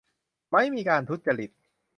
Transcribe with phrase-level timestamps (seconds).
[0.51, 1.51] ไม่มีการทุจริต